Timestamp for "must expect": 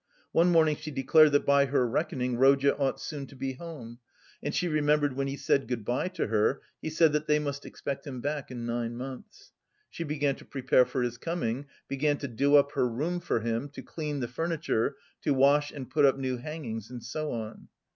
7.37-8.07